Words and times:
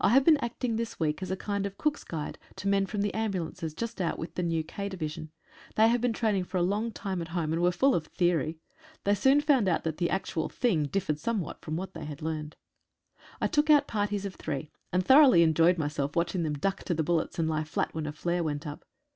I 0.00 0.08
have 0.08 0.24
been 0.24 0.36
acting 0.38 0.74
this 0.74 0.98
week 0.98 1.22
as 1.22 1.30
a 1.30 1.36
kind 1.36 1.64
of 1.64 1.78
Cook's 1.78 2.02
guide 2.02 2.38
to 2.56 2.66
men 2.66 2.86
from 2.86 3.02
ambu 3.04 3.34
lances 3.44 3.72
just 3.72 4.00
out 4.00 4.18
with 4.18 4.36
a 4.36 4.42
new 4.42 4.64
"K" 4.64 4.88
division. 4.88 5.30
They 5.76 5.86
have 5.86 6.00
been 6.00 6.12
training 6.12 6.42
for 6.42 6.56
a 6.56 6.62
long 6.62 6.90
time 6.90 7.22
at 7.22 7.28
home, 7.28 7.52
and 7.52 7.62
were 7.62 7.70
full 7.70 7.94
of 7.94 8.06
theory. 8.08 8.58
They 9.04 9.14
soon 9.14 9.40
found 9.40 9.68
out 9.68 9.84
that 9.84 9.98
the 9.98 10.10
actual 10.10 10.48
thing 10.48 10.86
differed 10.86 11.20
some 11.20 11.40
what 11.40 11.60
from 11.60 11.76
what 11.76 11.94
they 11.94 12.04
had 12.04 12.20
learned. 12.20 12.56
I 13.40 13.46
took 13.46 13.70
out 13.70 13.86
parties 13.86 14.26
of 14.26 14.34
three, 14.34 14.72
and 14.92 15.06
thoroughly 15.06 15.44
enjoyed 15.44 15.78
myself 15.78 16.16
watching 16.16 16.42
them 16.42 16.54
duck 16.54 16.82
to 16.82 16.92
the 16.94 17.04
bullets 17.04 17.38
and 17.38 17.48
lie 17.48 17.62
fiat 17.62 17.94
when 17.94 18.06
a 18.06 18.12
flare 18.12 18.42
went 18.42 18.66
up. 18.66 18.84